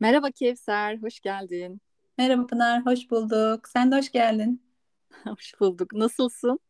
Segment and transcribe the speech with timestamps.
[0.00, 1.80] Merhaba Kevser, hoş geldin.
[2.18, 3.68] Merhaba Pınar, hoş bulduk.
[3.68, 4.62] Sen de hoş geldin.
[5.24, 5.92] Hoş bulduk.
[5.92, 6.60] Nasılsın?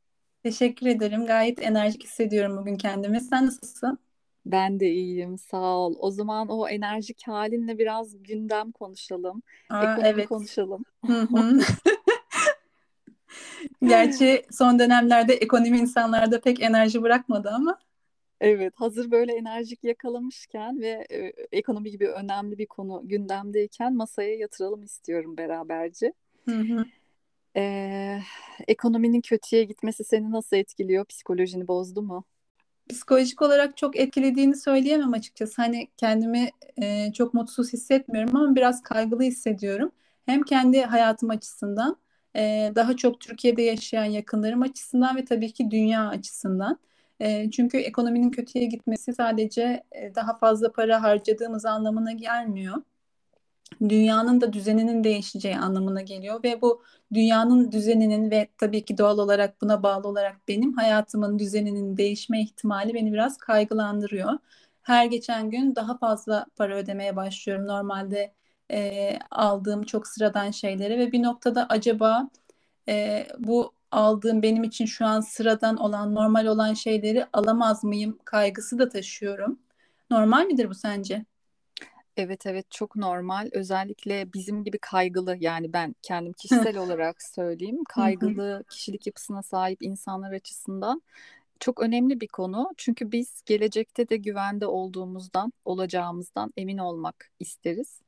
[0.43, 1.27] Teşekkür ederim.
[1.27, 3.21] Gayet enerjik hissediyorum bugün kendimi.
[3.21, 3.99] Sen nasılsın?
[4.47, 5.95] Ben de iyiyim, sağ ol.
[5.99, 10.29] O zaman o enerjik halinle biraz gündem konuşalım, Aa, ekonomi evet.
[10.29, 10.85] konuşalım.
[11.07, 11.61] Hı hı.
[13.83, 17.79] Gerçi son dönemlerde ekonomi insanlarda pek enerji bırakmadı ama.
[18.45, 24.83] Evet, hazır böyle enerjik yakalamışken ve e, ekonomi gibi önemli bir konu gündemdeyken masaya yatıralım
[24.83, 26.13] istiyorum beraberce.
[26.49, 26.85] Hı hı.
[27.57, 28.21] Ee,
[28.69, 31.05] ekonominin kötüye gitmesi seni nasıl etkiliyor?
[31.05, 32.25] Psikolojini bozdu mu?
[32.89, 35.63] Psikolojik olarak çok etkilediğini söyleyemem açıkçası.
[35.63, 36.49] Hani kendimi
[36.83, 39.93] e, çok mutsuz hissetmiyorum ama biraz kaygılı hissediyorum.
[40.27, 41.97] Hem kendi hayatım açısından,
[42.37, 46.79] e, daha çok Türkiye'de yaşayan yakınlarım açısından ve tabii ki dünya açısından.
[47.53, 52.77] Çünkü ekonominin kötüye gitmesi sadece daha fazla para harcadığımız anlamına gelmiyor
[53.89, 56.83] dünyanın da düzeninin değişeceği anlamına geliyor ve bu
[57.15, 62.95] dünyanın düzeninin ve tabii ki doğal olarak buna bağlı olarak benim hayatımın düzeninin değişme ihtimali
[62.95, 64.33] beni biraz kaygılandırıyor.
[64.83, 68.35] Her geçen gün daha fazla para ödemeye başlıyorum normalde
[68.71, 72.29] e, aldığım çok sıradan şeylere ve bir noktada acaba
[72.89, 78.79] e, bu aldığım benim için şu an sıradan olan normal olan şeyleri alamaz mıyım kaygısı
[78.79, 79.59] da taşıyorum.
[80.11, 81.25] Normal midir bu sence?
[82.17, 83.51] Evet evet çok normal.
[83.53, 90.33] Özellikle bizim gibi kaygılı yani ben kendim kişisel olarak söyleyeyim kaygılı kişilik yapısına sahip insanlar
[90.33, 91.03] açısından
[91.61, 92.71] çok önemli bir konu.
[92.77, 98.01] Çünkü biz gelecekte de güvende olduğumuzdan, olacağımızdan emin olmak isteriz.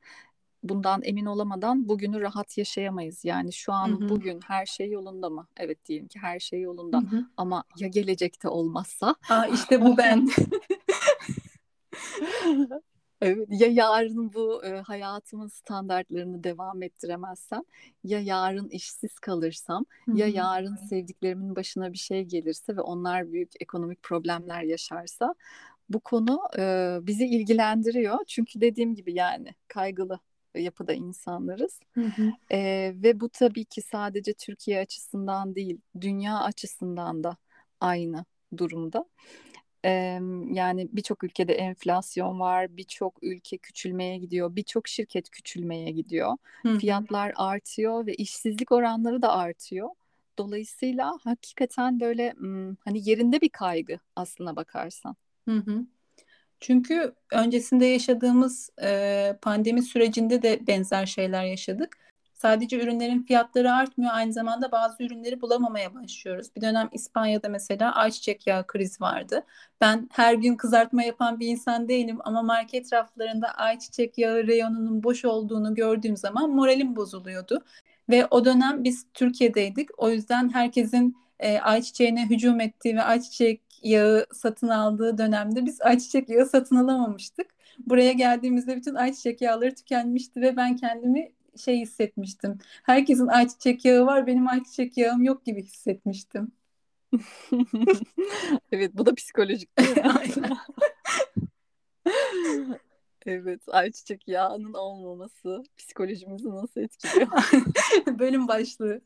[0.68, 3.24] Bundan emin olamadan bugünü rahat yaşayamayız.
[3.24, 4.08] Yani şu an hı.
[4.08, 5.46] bugün her şey yolunda mı?
[5.56, 6.98] Evet diyelim ki her şey yolunda.
[6.98, 7.24] hı.
[7.36, 9.16] Ama ya gelecekte olmazsa?
[9.30, 10.28] Aa, işte bu ben.
[13.20, 17.62] Evet, ya yarın bu e, hayatımın standartlarını devam ettiremezsem,
[18.04, 23.52] ya yarın işsiz kalırsam, Hı ya yarın sevdiklerimin başına bir şey gelirse ve onlar büyük
[23.60, 25.34] ekonomik problemler yaşarsa,
[25.88, 28.18] bu konu e, bizi ilgilendiriyor.
[28.26, 30.20] Çünkü dediğim gibi yani kaygılı
[30.60, 31.80] yapıda insanlarız.
[31.94, 32.32] Hı hı.
[32.52, 32.58] E,
[32.96, 37.36] ve bu tabii ki sadece Türkiye açısından değil, dünya açısından da
[37.80, 38.24] aynı
[38.56, 39.04] durumda.
[39.84, 40.20] Eee,
[40.52, 46.36] yani birçok ülkede enflasyon var, birçok ülke küçülmeye gidiyor, birçok şirket küçülmeye gidiyor.
[46.62, 46.78] Hı hı.
[46.78, 49.88] Fiyatlar artıyor ve işsizlik oranları da artıyor.
[50.38, 52.34] Dolayısıyla hakikaten böyle
[52.84, 55.16] hani yerinde bir kaygı aslına bakarsan.
[55.48, 55.86] Hı hı.
[56.60, 61.98] Çünkü öncesinde yaşadığımız e, pandemi sürecinde de benzer şeyler yaşadık.
[62.34, 66.56] Sadece ürünlerin fiyatları artmıyor, aynı zamanda bazı ürünleri bulamamaya başlıyoruz.
[66.56, 69.42] Bir dönem İspanya'da mesela ayçiçek yağı krizi vardı.
[69.80, 75.24] Ben her gün kızartma yapan bir insan değilim ama market raflarında ayçiçek yağı reyonunun boş
[75.24, 77.64] olduğunu gördüğüm zaman moralim bozuluyordu.
[78.10, 79.88] Ve o dönem biz Türkiye'deydik.
[79.96, 86.28] O yüzden herkesin e, ayçiçeğine hücum ettiği ve ayçiçek yağı satın aldığı dönemde biz ayçiçek
[86.28, 87.46] yağı satın alamamıştık.
[87.78, 92.58] Buraya geldiğimizde bütün ayçiçek yağları tükenmişti ve ben kendimi şey hissetmiştim.
[92.82, 96.52] Herkesin ayçiçek yağı var, benim ayçiçek yağım yok gibi hissetmiştim.
[98.72, 100.02] Evet, bu da psikolojik değil mi?
[100.18, 100.56] Aynen.
[103.26, 107.28] Evet, ayçiçek yağının olmaması psikolojimizi nasıl etkiliyor?
[108.18, 109.00] Bölüm başlığı.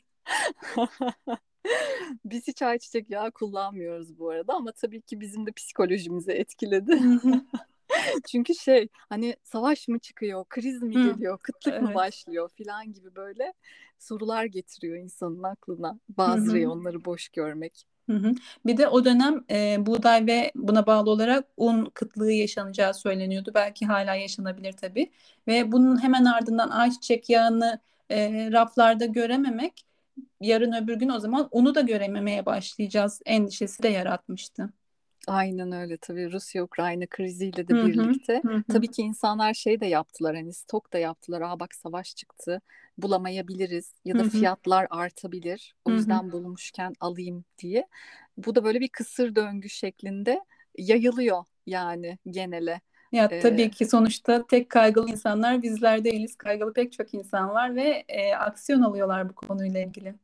[2.25, 7.00] Biz hiç ayçiçek yağı kullanmıyoruz bu arada ama tabii ki bizim de psikolojimizi etkiledi.
[8.31, 11.97] Çünkü şey hani savaş mı çıkıyor, kriz mi geliyor, kıtlık mı evet.
[11.97, 13.53] başlıyor filan gibi böyle
[13.98, 15.98] sorular getiriyor insanın aklına.
[16.09, 17.87] Bazı reyonları boş görmek.
[18.10, 18.32] Hı hı.
[18.66, 23.50] Bir de o dönem e, buğday ve buna bağlı olarak un kıtlığı yaşanacağı söyleniyordu.
[23.54, 25.10] Belki hala yaşanabilir tabii.
[25.47, 29.84] Ve bunun hemen ardından ayçiçek yağını e, raflarda görememek,
[30.41, 34.71] yarın öbür gün o zaman unu da görememeye başlayacağız endişesi de yaratmıştı.
[35.28, 37.87] Aynen öyle tabii Rusya-Ukrayna kriziyle Hı de hı.
[37.87, 38.63] birlikte Hı hı.
[38.69, 41.41] tabii ki insanlar şey de yaptılar hani stok da yaptılar.
[41.41, 42.60] Aa bak savaş çıktı
[42.98, 44.28] bulamayabiliriz ya Hı da hı.
[44.28, 45.98] fiyatlar artabilir o Hı hı.
[45.98, 47.89] yüzden bulmuşken alayım diye.
[48.36, 50.41] Bu da böyle bir kısır döngü şeklinde
[50.78, 52.81] yayılıyor yani genele.
[53.13, 56.36] Ya Ee, tabii ki sonuçta tek kaygılı insanlar bizler değiliz.
[56.36, 60.15] Kaygılı pek çok insan var ve e, aksiyon alıyorlar bu konuyla ilgili.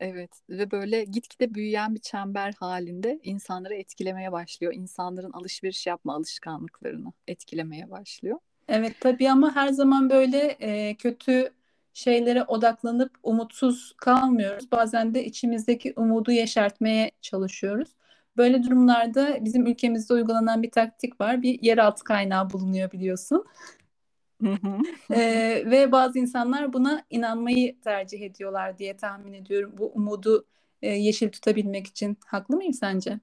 [0.00, 4.74] Evet ve böyle gitgide büyüyen bir çember halinde insanları etkilemeye başlıyor.
[4.74, 8.38] İnsanların alışveriş yapma alışkanlıklarını etkilemeye başlıyor.
[8.68, 11.52] Evet tabii ama her zaman böyle e, kötü
[11.92, 14.72] şeylere odaklanıp umutsuz kalmıyoruz.
[14.72, 17.88] Bazen de içimizdeki umudu yeşertmeye çalışıyoruz.
[18.36, 21.42] Böyle durumlarda bizim ülkemizde uygulanan bir taktik var.
[21.42, 23.44] Bir yeraltı kaynağı bulunuyor biliyorsun.
[25.10, 29.72] Ee, ve bazı insanlar buna inanmayı tercih ediyorlar diye tahmin ediyorum.
[29.78, 30.46] Bu umudu
[30.82, 32.16] e, yeşil tutabilmek için.
[32.26, 33.20] Haklı mıyım sence?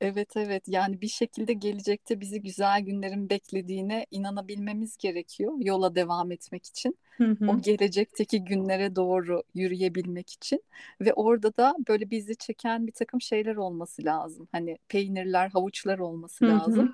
[0.00, 6.66] Evet evet yani bir şekilde gelecekte bizi güzel günlerin beklediğine inanabilmemiz gerekiyor yola devam etmek
[6.66, 6.98] için.
[7.16, 7.50] Hı hı.
[7.50, 10.62] O gelecekteki günlere doğru yürüyebilmek için
[11.00, 14.48] ve orada da böyle bizi çeken bir takım şeyler olması lazım.
[14.52, 16.52] Hani peynirler, havuçlar olması Hı hı.
[16.52, 16.92] lazım.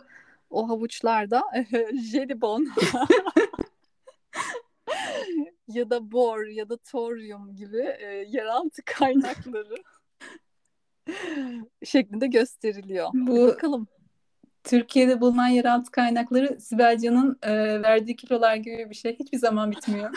[0.50, 1.42] O havuçlar da
[2.12, 2.68] jelibon
[5.68, 9.74] ya da bor ya da toryum gibi e, yeraltı kaynakları
[11.84, 13.08] şeklinde gösteriliyor.
[13.14, 13.88] Bu Bakalım.
[14.64, 19.18] Türkiye'de bulunan yeraltı kaynakları Sibel Can'ın e, verdiği kilolar gibi bir şey.
[19.18, 20.10] Hiçbir zaman bitmiyor.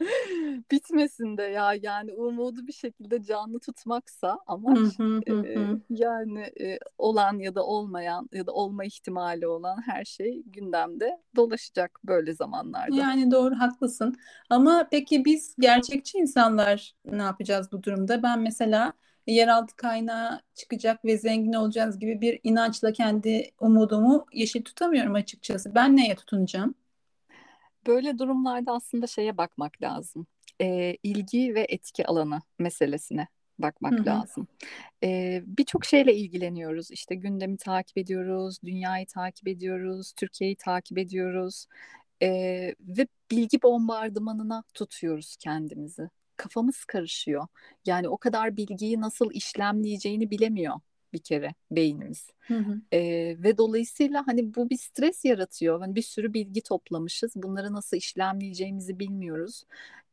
[0.70, 6.40] Bitmesin de ya yani umudu bir şekilde canlı tutmaksa amaç Hı hı hı e, yani
[6.60, 12.34] e, olan ya da olmayan ya da olma ihtimali olan her şey gündemde dolaşacak böyle
[12.34, 12.96] zamanlarda.
[12.96, 14.14] Yani doğru haklısın.
[14.50, 18.22] Ama peki biz gerçekçi insanlar ne yapacağız bu durumda?
[18.22, 18.92] Ben mesela
[19.26, 25.74] yeraltı kaynağı çıkacak ve zengin olacağız gibi bir inançla kendi umudumu yeşil tutamıyorum açıkçası.
[25.74, 26.74] Ben neye tutunacağım?
[27.88, 30.26] Böyle durumlarda aslında şeye bakmak lazım.
[30.60, 34.06] E, ilgi ve etki alanı meselesine bakmak hı.
[34.06, 34.46] lazım.
[35.04, 36.90] E, birçok şeyle ilgileniyoruz.
[36.90, 41.66] İşte gündemi takip ediyoruz, dünyayı takip ediyoruz, Türkiye'yi takip ediyoruz.
[42.22, 42.28] E,
[42.80, 46.10] ve bilgi bombardımanına tutuyoruz kendimizi.
[46.36, 47.46] Kafamız karışıyor.
[47.86, 50.80] Yani o kadar bilgiyi nasıl işlemleyeceğini bilemiyor
[51.12, 52.30] bir kere beynimiz.
[52.40, 52.80] Hı hı.
[52.92, 55.80] Ee, ve dolayısıyla hani bu bir stres yaratıyor.
[55.80, 57.32] Hani bir sürü bilgi toplamışız.
[57.36, 59.64] Bunları nasıl işlemleyeceğimizi bilmiyoruz.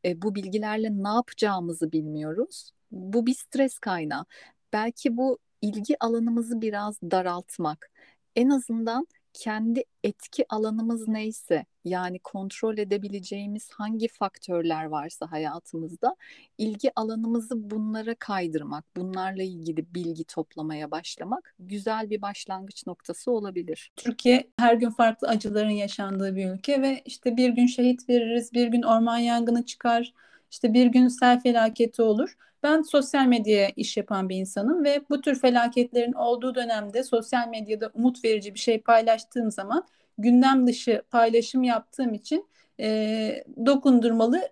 [0.04, 2.70] Ee, bu bilgilerle ne yapacağımızı bilmiyoruz.
[2.90, 4.24] Bu bir stres kaynağı.
[4.72, 7.90] Belki bu ilgi alanımızı biraz daraltmak.
[8.36, 16.16] En azından kendi etki alanımız neyse yani kontrol edebileceğimiz hangi faktörler varsa hayatımızda
[16.58, 23.92] ilgi alanımızı bunlara kaydırmak, bunlarla ilgili bilgi toplamaya başlamak güzel bir başlangıç noktası olabilir.
[23.96, 28.66] Türkiye her gün farklı acıların yaşandığı bir ülke ve işte bir gün şehit veririz, bir
[28.66, 30.12] gün orman yangını çıkar,
[30.50, 32.36] işte bir gün sel felaketi olur.
[32.62, 37.90] Ben sosyal medyaya iş yapan bir insanım ve bu tür felaketlerin olduğu dönemde sosyal medyada
[37.94, 39.86] umut verici bir şey paylaştığım zaman
[40.18, 42.48] gündem dışı paylaşım yaptığım için
[42.80, 44.48] e, dokundurmalı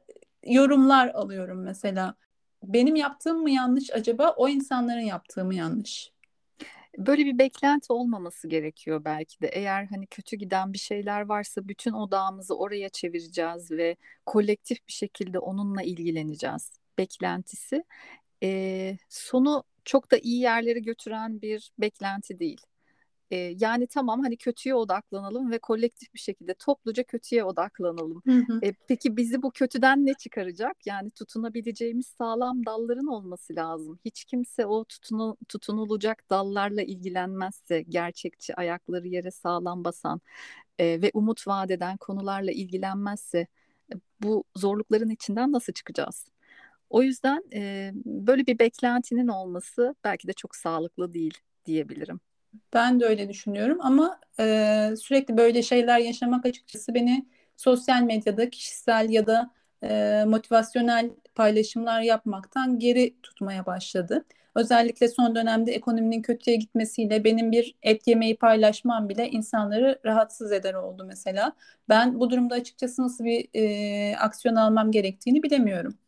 [0.47, 2.15] yorumlar alıyorum mesela.
[2.63, 6.14] Benim yaptığım mı yanlış acaba o insanların yaptığı mı yanlış?
[6.99, 9.47] Böyle bir beklenti olmaması gerekiyor belki de.
[9.49, 13.97] Eğer hani kötü giden bir şeyler varsa bütün odağımızı oraya çevireceğiz ve
[14.27, 16.73] kolektif bir şekilde onunla ilgileneceğiz.
[16.99, 17.85] Beklentisi
[18.43, 22.61] e, sonu çok da iyi yerlere götüren bir beklenti değil.
[23.31, 28.23] E, yani tamam hani kötüye odaklanalım ve kolektif bir şekilde topluca kötüye odaklanalım.
[28.27, 28.61] Hı hı.
[28.63, 30.87] E, peki bizi bu kötüden ne çıkaracak?
[30.87, 33.99] Yani tutunabileceğimiz sağlam dalların olması lazım.
[34.05, 40.21] Hiç kimse o tutunu, tutunulacak dallarla ilgilenmezse, gerçekçi ayakları yere sağlam basan
[40.79, 43.47] e, ve umut vaat eden konularla ilgilenmezse
[44.21, 46.27] bu zorlukların içinden nasıl çıkacağız?
[46.91, 52.21] O yüzden e, böyle bir beklentinin olması belki de çok sağlıklı değil diyebilirim.
[52.73, 59.11] Ben de öyle düşünüyorum ama e, sürekli böyle şeyler yaşamak açıkçası beni sosyal medyada kişisel
[59.11, 59.51] ya da
[59.83, 64.25] e, motivasyonel paylaşımlar yapmaktan geri tutmaya başladı.
[64.55, 70.75] Özellikle son dönemde ekonominin kötüye gitmesiyle benim bir et yemeği paylaşmam bile insanları rahatsız eder
[70.75, 71.53] oldu mesela.
[71.89, 75.99] Ben bu durumda açıkçası nasıl bir e, aksiyon almam gerektiğini bilemiyorum.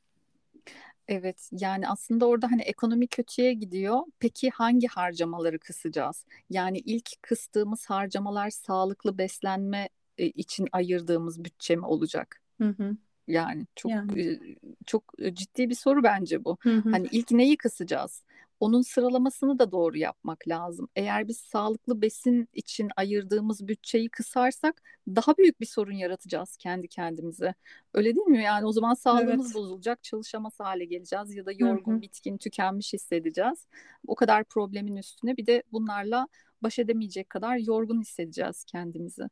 [1.09, 4.01] Evet, yani aslında orada hani ekonomi kötüye gidiyor.
[4.19, 6.25] Peki hangi harcamaları kısacağız?
[6.51, 12.43] Yani ilk kıstığımız harcamalar sağlıklı beslenme e, için ayırdığımız bütçe mi olacak?
[12.61, 12.97] Hı hı.
[13.29, 14.23] Yani çok Yani.
[14.23, 14.41] e,
[14.87, 16.57] çok ciddi bir soru bence bu.
[16.61, 16.91] Hı hı.
[16.91, 18.23] Hani ilk neyi kısacağız?
[18.61, 20.89] Onun sıralamasını da doğru yapmak lazım.
[20.97, 27.55] Eğer biz sağlıklı besin için ayırdığımız bütçeyi kısarsak daha büyük bir sorun yaratacağız kendi kendimize.
[27.95, 28.43] Öyle değil mi?
[28.43, 29.55] Yani o zaman sağlığımız Evet.
[29.55, 32.01] bozulacak, çalışamaz hale geleceğiz ya da yorgun, hı.
[32.03, 33.67] bitkin, tükenmiş hissedeceğiz.
[34.07, 36.29] O kadar problemin üstüne bir de bunlarla
[36.63, 39.23] baş edemeyecek kadar yorgun hissedeceğiz kendimizi.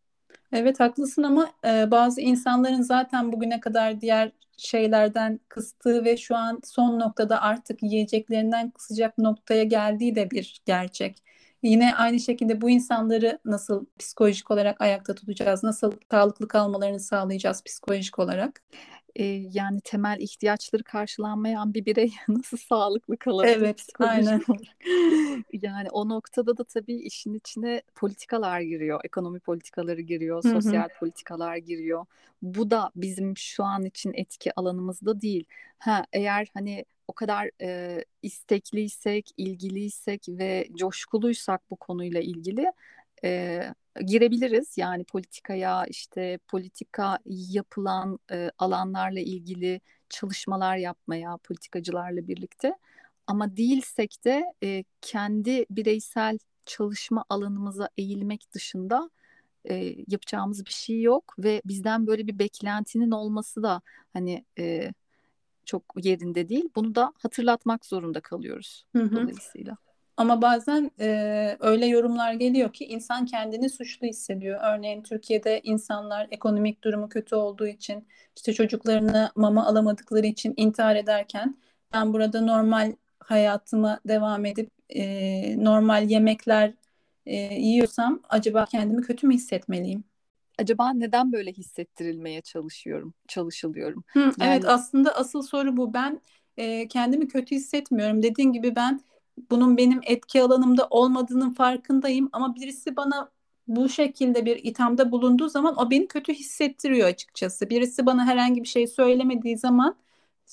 [0.52, 6.60] Evet haklısın ama e, bazı insanların zaten bugüne kadar diğer şeylerden kıstığı ve şu an
[6.64, 11.23] son noktada artık yiyeceklerinden kısacak noktaya geldiği de bir gerçek.
[11.64, 15.62] Yine aynı şekilde bu insanları nasıl psikolojik olarak ayakta tutacağız?
[15.62, 18.62] Nasıl sağlıklı kalmalarını sağlayacağız psikolojik olarak?
[19.16, 24.42] Ee, yani temel ihtiyaçları karşılanmayan bir birey nasıl sağlıklı kalabilir Evet, psikolojik aynen.
[24.50, 24.76] olarak?
[25.52, 32.06] Yani o noktada da tabii işin içine politikalar giriyor, ekonomi politikaları giriyor, sosyal politikalar giriyor.
[32.42, 35.44] Bu da bizim şu an için etki alanımızda değil.
[35.78, 42.72] Ha, eğer hani o kadar e, istekliysek, ilgiliysek ve coşkuluysak bu konuyla ilgili
[43.24, 43.60] e,
[44.06, 44.78] girebiliriz.
[44.78, 52.74] Yani politikaya işte politika yapılan e, alanlarla ilgili çalışmalar yapmaya politikacılarla birlikte.
[53.26, 59.10] Ama değilsek de e, kendi bireysel çalışma alanımıza eğilmek dışında
[59.70, 59.74] e,
[60.08, 63.82] yapacağımız bir şey yok ve bizden böyle bir beklentinin olması da
[64.12, 64.92] hani e,
[65.66, 66.68] çok yerinde değil.
[66.76, 69.16] Bunu da hatırlatmak zorunda kalıyoruz Hı hı.
[69.16, 69.76] dolayısıyla.
[70.16, 74.60] Ama bazen e, öyle yorumlar geliyor ki insan kendini suçlu hissediyor.
[74.62, 81.56] Örneğin Türkiye'de insanlar ekonomik durumu kötü olduğu için, işte çocuklarına mama alamadıkları için intihar ederken
[81.92, 86.74] ben burada normal hayatıma devam edip e, normal yemekler
[87.26, 90.04] e, yiyorsam acaba kendimi kötü mü hissetmeliyim?
[90.58, 94.04] Acaba neden böyle hissettirilmeye çalışıyorum, çalışılıyorum?
[94.06, 95.94] Hı, evet Yani aslında asıl soru bu.
[95.94, 96.20] Ben
[96.56, 98.22] e, kendimi kötü hissetmiyorum.
[98.22, 99.00] Dediğin gibi ben
[99.50, 103.30] bunun benim etki alanımda olmadığının farkındayım ama birisi bana
[103.68, 107.70] bu şekilde bir ithamda bulunduğu zaman o beni kötü hissettiriyor açıkçası.
[107.70, 109.96] Birisi bana herhangi bir şey söylemediği zaman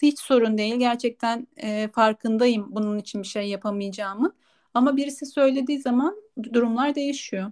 [0.01, 0.75] hiç sorun değil.
[0.75, 4.34] Gerçekten e, farkındayım bunun için bir şey yapamayacağımın.
[4.74, 6.15] Ama birisi söylediği zaman
[6.53, 7.51] durumlar değişiyor.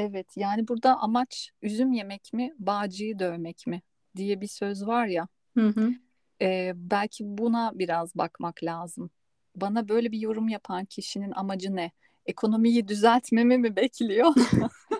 [0.00, 3.82] Evet yani burada amaç üzüm yemek mi, bağcıyı dövmek mi
[4.16, 5.28] diye bir söz var ya.
[5.56, 5.94] Hı hı.
[6.42, 9.10] e, belki buna biraz bakmak lazım.
[9.56, 11.90] Bana böyle bir yorum yapan kişinin amacı ne?
[12.26, 14.34] Ekonomiyi düzeltmemi mi bekliyor?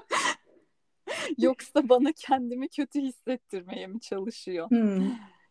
[1.38, 4.70] Yoksa bana kendimi kötü hissettirmeye mi çalışıyor?
[4.70, 5.00] Hı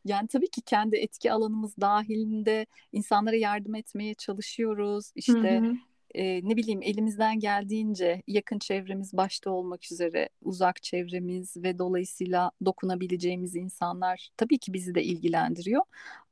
[0.06, 5.06] Yani tabii ki kendi etki alanımız dahilinde insanlara yardım etmeye çalışıyoruz.
[5.06, 5.12] hı.
[5.15, 5.74] İşte hı.
[6.16, 13.56] E, ne bileyim elimizden geldiğince yakın çevremiz başta olmak üzere uzak çevremiz ve dolayısıyla dokunabileceğimiz
[13.56, 15.82] insanlar tabii ki bizi de ilgilendiriyor.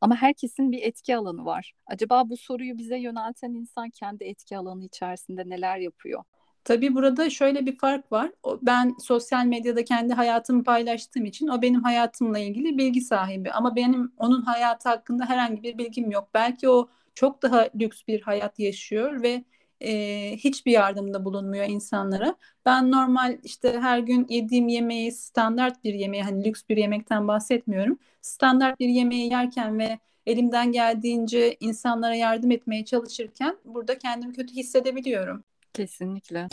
[0.02, 1.74] Ama herkesin bir etki alanı var.
[1.88, 6.24] Acaba bu soruyu bize yönelten insan kendi etki alanı içerisinde neler yapıyor?
[6.68, 8.32] Tabii burada şöyle bir fark var.
[8.62, 13.52] Ben sosyal medyada kendi hayatımı paylaştığım için o benim hayatımla ilgili bilgi sahibi.
[13.52, 16.30] Ama benim onun hayatı hakkında herhangi bir bilgim yok.
[16.34, 19.44] Belki o çok daha lüks bir hayat yaşıyor ve
[19.82, 22.36] e, hiçbir yardımda bulunmuyor insanlara.
[22.66, 28.00] Ben normal işte her gün yediğim yemeği standart bir yemeği hani lüks bir yemekten bahsetmiyorum.
[28.22, 35.44] Standart bir yemeği yerken ve elimden geldiğince insanlara yardım etmeye çalışırken burada kendimi kötü hissedebiliyorum.
[35.74, 36.48] Kesinlikle.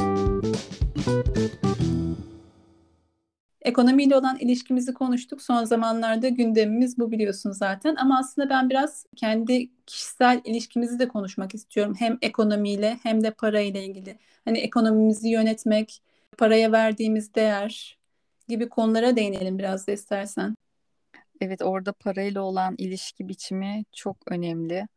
[3.64, 5.42] Ekonomiyle olan ilişkimizi konuştuk.
[5.42, 7.96] Son zamanlarda gündemimiz bu biliyorsun zaten.
[7.96, 11.94] Ama aslında ben biraz kendi kişisel ilişkimizi de konuşmak istiyorum.
[11.98, 14.18] Hem ekonomiyle hem de parayla ilgili.
[14.44, 16.02] Hani ekonomimizi yönetmek,
[16.38, 17.98] paraya verdiğimiz değer
[18.48, 20.56] gibi konulara değinelim biraz da istersen.
[21.40, 24.88] Evet, orada parayla olan ilişki biçimi çok önemli.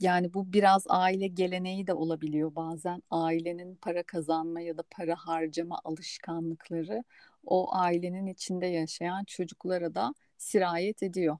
[0.00, 3.02] Yani bu biraz aile geleneği de olabiliyor bazen.
[3.10, 7.04] Ailenin para kazanma ya da para harcama alışkanlıkları
[7.46, 11.38] o ailenin içinde yaşayan çocuklara da sirayet ediyor.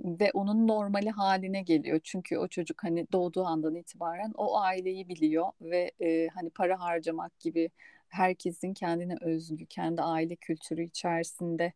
[0.00, 2.00] Ve onun normali haline geliyor.
[2.04, 7.40] Çünkü o çocuk hani doğduğu andan itibaren o aileyi biliyor ve e, hani para harcamak
[7.40, 7.70] gibi
[8.08, 11.72] herkesin kendine özgü, kendi aile kültürü içerisinde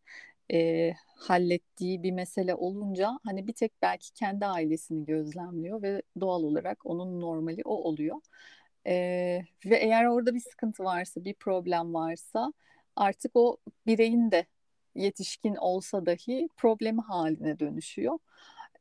[0.53, 6.85] e, hallettiği bir mesele olunca hani bir tek belki kendi ailesini gözlemliyor ve doğal olarak
[6.85, 8.17] onun normali o oluyor.
[8.87, 8.93] E,
[9.65, 12.53] ve eğer orada bir sıkıntı varsa, bir problem varsa
[12.95, 14.45] artık o bireyin de
[14.95, 18.19] yetişkin olsa dahi problemi haline dönüşüyor.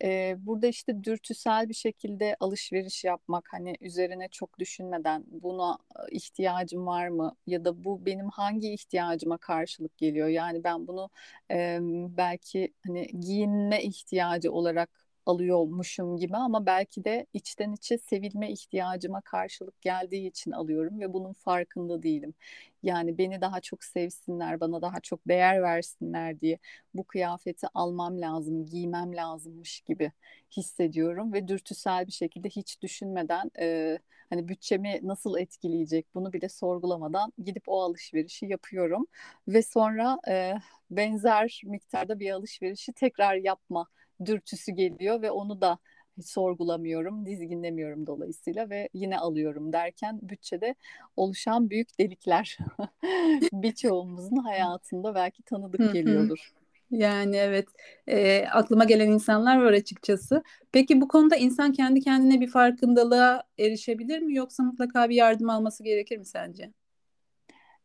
[0.05, 5.79] Ee, burada işte dürtüsel bir şekilde alışveriş yapmak hani üzerine çok düşünmeden buna
[6.11, 10.29] e, ihtiyacım var mı ya da bu benim hangi ihtiyacıma karşılık geliyor?
[10.29, 11.11] Yani ben bunu
[11.51, 11.79] e,
[12.17, 19.81] belki hani giyinme ihtiyacı olarak alıyormuşum gibi ama belki de içten içe sevilme ihtiyacıma karşılık
[19.81, 22.35] geldiği için alıyorum ve bunun farkında değilim.
[22.83, 26.59] Yani beni daha çok sevsinler, bana daha çok değer versinler diye
[26.95, 30.13] bu kıyafeti almam lazım, giymem lazımmış gibi
[30.57, 33.99] hissediyorum ve dürtüsel bir şekilde hiç düşünmeden e,
[34.31, 39.07] hani bütçemi nasıl etkileyecek bunu bile sorgulamadan gidip o alışverişi yapıyorum
[39.49, 40.55] ve sonra e,
[40.91, 43.87] benzer miktarda bir alışverişi tekrar yapma
[44.25, 45.79] dürtüsü geliyor ve onu da
[46.25, 50.75] sorgulamıyorum, dizginlemiyorum dolayısıyla ve yine alıyorum derken bütçede
[51.17, 52.59] oluşan büyük delikler
[53.53, 56.51] birçoğumuzun hayatında belki tanıdık geliyordur.
[56.91, 57.69] Yani evet
[58.07, 60.43] e, aklıma gelen insanlar var açıkçası.
[60.73, 65.85] Peki bu konuda insan kendi kendine bir farkındalığa erişebilir mi yoksa mutlaka bir yardım alması
[65.85, 66.73] gerekir mi sence?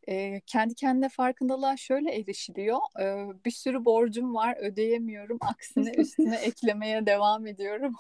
[0.08, 2.80] E, kendi kendine farkındalığa şöyle erişiliyor.
[3.02, 5.38] E, bir sürü borcum var, ödeyemiyorum.
[5.42, 7.96] Aksine üstüne eklemeye devam ediyorum.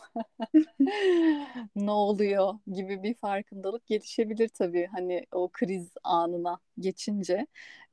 [1.75, 4.88] ne oluyor gibi bir farkındalık gelişebilir tabii.
[4.91, 7.48] Hani o kriz anına geçince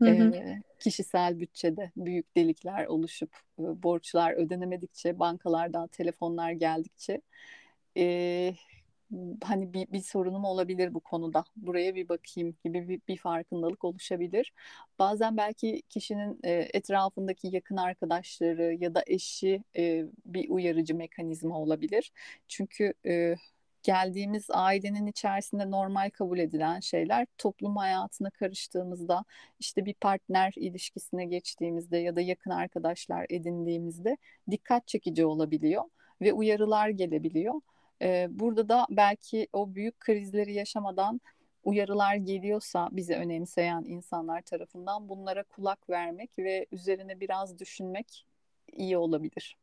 [0.07, 0.33] e,
[0.79, 7.21] kişisel bütçede büyük delikler oluşup e, borçlar ödenemedikçe, bankalardan telefonlar geldikçe
[7.97, 8.55] e,
[9.45, 11.45] hani bir, bir sorunum olabilir bu konuda.
[11.57, 14.53] Buraya bir bakayım gibi bir, bir farkındalık oluşabilir.
[14.99, 22.13] Bazen belki kişinin e, etrafındaki yakın arkadaşları ya da eşi e, bir uyarıcı mekanizma olabilir.
[22.49, 23.37] Çünkü e,
[23.83, 29.25] geldiğimiz ailenin içerisinde normal kabul edilen şeyler toplum hayatına karıştığımızda
[29.61, 34.17] işte bir partner ilişkisine geçtiğimizde ya da yakın arkadaşlar edindiğimizde
[34.51, 35.85] dikkat çekici olabiliyor
[36.21, 37.55] ve uyarılar gelebiliyor.
[38.03, 41.21] E, burada da belki o büyük krizleri yaşamadan
[41.65, 48.27] uyarılar geliyorsa bizi önemseyen insanlar tarafından bunlara kulak vermek ve üzerine biraz düşünmek
[48.73, 49.57] iyi olabilir.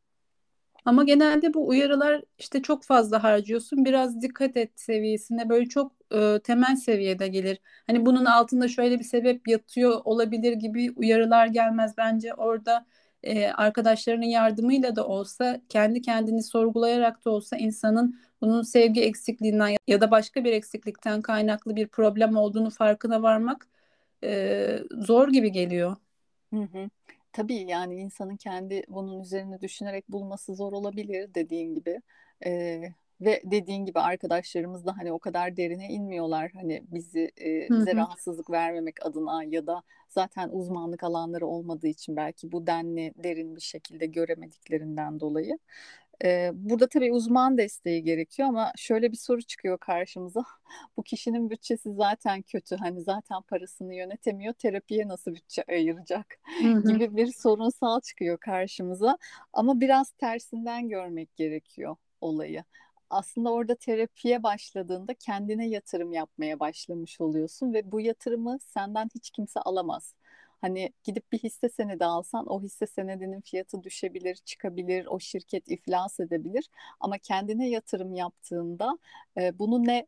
[0.84, 3.84] Ama genelde bu uyarılar işte çok fazla harcıyorsun.
[3.84, 7.60] Biraz dikkat et seviyesinde böyle çok e, temel seviyede gelir.
[7.86, 12.34] Hani bunun altında şöyle bir sebep yatıyor olabilir gibi uyarılar gelmez bence.
[12.34, 12.86] Orada
[13.22, 20.00] e, arkadaşlarının yardımıyla da olsa kendi kendini sorgulayarak da olsa insanın bunun sevgi eksikliğinden ya
[20.00, 23.68] da başka bir eksiklikten kaynaklı bir problem olduğunu farkına varmak
[24.24, 25.96] e, zor gibi geliyor.
[26.54, 26.90] Hı hı.
[27.32, 32.00] Tabii yani insanın kendi bunun üzerine düşünerek bulması zor olabilir dediğin gibi.
[32.46, 32.82] Ee,
[33.20, 38.50] ve dediğin gibi arkadaşlarımız da hani o kadar derine inmiyorlar hani bizi e, bize rahatsızlık
[38.50, 44.06] vermemek adına ya da zaten uzmanlık alanları olmadığı için belki bu denli derin bir şekilde
[44.06, 45.58] göremediklerinden dolayı.
[46.24, 50.44] Ee, burada tabii uzman desteği gerekiyor ama şöyle bir soru çıkıyor karşımıza.
[50.96, 52.76] Bu kişinin bütçesi zaten kötü.
[52.76, 54.54] Hani zaten parasını yönetemiyor.
[54.54, 56.26] Terapiye nasıl bütçe ayıracak
[56.88, 59.18] gibi bir sorunsal çıkıyor karşımıza.
[59.52, 62.64] Ama biraz tersinden görmek gerekiyor olayı
[63.10, 69.60] aslında orada terapiye başladığında kendine yatırım yapmaya başlamış oluyorsun ve bu yatırımı senden hiç kimse
[69.60, 70.14] alamaz.
[70.60, 76.20] Hani gidip bir hisse senedi alsan o hisse senedinin fiyatı düşebilir, çıkabilir, o şirket iflas
[76.20, 76.68] edebilir.
[77.00, 78.98] Ama kendine yatırım yaptığında
[79.38, 80.06] e, bunu ne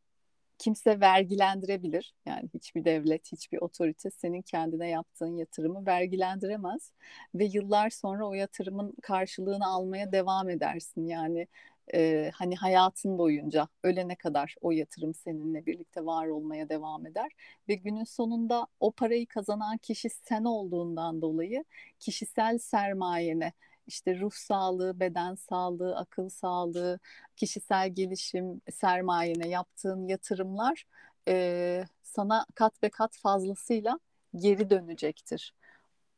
[0.58, 2.14] kimse vergilendirebilir.
[2.26, 6.92] Yani hiçbir devlet, hiçbir otorite senin kendine yaptığın yatırımı vergilendiremez
[7.34, 11.06] ve yıllar sonra o yatırımın karşılığını almaya devam edersin.
[11.06, 11.46] Yani
[11.94, 17.32] e, hani hayatın boyunca ölene kadar o yatırım seninle birlikte var olmaya devam eder
[17.68, 21.64] ve günün sonunda o parayı kazanan kişi sen olduğundan dolayı
[21.98, 23.52] kişisel sermayene
[23.86, 26.98] işte ruh sağlığı, beden sağlığı, akıl sağlığı,
[27.36, 30.86] kişisel gelişim sermayene yaptığın yatırımlar
[31.28, 33.98] e, sana kat ve kat fazlasıyla
[34.36, 35.54] geri dönecektir.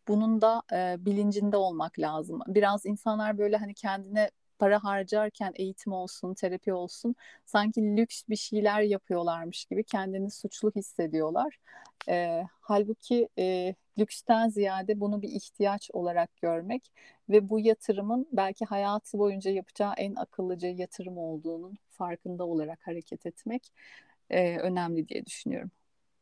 [0.08, 2.40] Bunun da e, bilincinde olmak lazım.
[2.46, 4.30] Biraz insanlar böyle hani kendine
[4.62, 11.58] para harcarken eğitim olsun, terapi olsun sanki lüks bir şeyler yapıyorlarmış gibi kendini suçlu hissediyorlar.
[12.08, 16.92] E, halbuki e, lüksten ziyade bunu bir ihtiyaç olarak görmek
[17.28, 23.72] ve bu yatırımın belki hayatı boyunca yapacağı en akıllıca yatırım olduğunun farkında olarak hareket etmek
[24.30, 25.70] e, önemli diye düşünüyorum.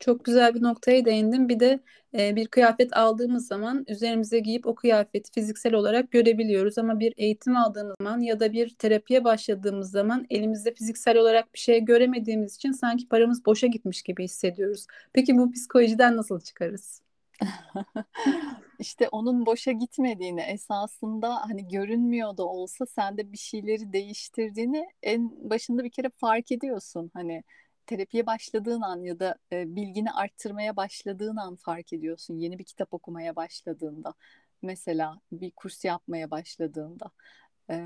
[0.00, 1.48] Çok güzel bir noktaya değindim.
[1.48, 1.80] Bir de
[2.18, 6.78] e, bir kıyafet aldığımız zaman üzerimize giyip o kıyafeti fiziksel olarak görebiliyoruz.
[6.78, 11.58] Ama bir eğitim aldığımız zaman ya da bir terapiye başladığımız zaman elimizde fiziksel olarak bir
[11.58, 14.86] şey göremediğimiz için sanki paramız boşa gitmiş gibi hissediyoruz.
[15.12, 17.02] Peki bu psikolojiden nasıl çıkarız?
[18.78, 25.84] İşte onun boşa gitmediğini esasında hani görünmüyor da olsa sende bir şeyleri değiştirdiğini en başında
[25.84, 27.10] bir kere fark ediyorsun.
[27.14, 27.42] Hani
[27.90, 32.38] terapiye başladığın an ya da e, bilgini arttırmaya başladığın an fark ediyorsun.
[32.38, 34.14] Yeni bir kitap okumaya başladığında
[34.62, 37.10] mesela bir kurs yapmaya başladığında.
[37.70, 37.76] E,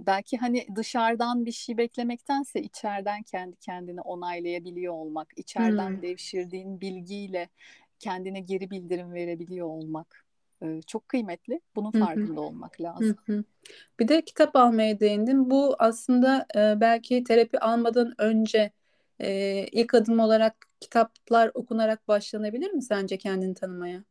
[0.00, 6.02] belki hani dışarıdan bir şey beklemektense içeriden kendi kendini onaylayabiliyor olmak, içeriden hmm.
[6.02, 7.48] devşirdiğin bilgiyle
[7.98, 10.24] kendine geri bildirim verebiliyor olmak
[10.86, 11.60] çok kıymetli.
[11.76, 13.16] Bunun farkında olmak lazım.
[14.00, 15.50] Bir de kitap almaya değindim.
[15.50, 18.70] Bu aslında belki terapi almadan önce
[19.20, 24.04] e, ilk adım olarak kitaplar okunarak başlanabilir mi sence kendini tanımaya?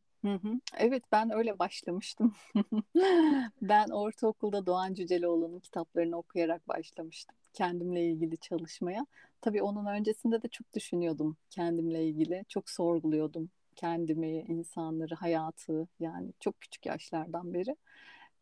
[0.78, 2.34] Evet ben öyle başlamıştım.
[3.62, 7.36] Ben ortaokulda Doğan Cüceloğlu'nun kitaplarını okuyarak başlamıştım.
[7.54, 9.06] Kendimle ilgili çalışmaya.
[9.42, 12.46] Tabii onun öncesinde de çok düşünüyordum kendimle ilgili.
[12.50, 17.76] Çok sorguluyordum kendimi, insanları, hayatı yani çok küçük yaşlardan beri.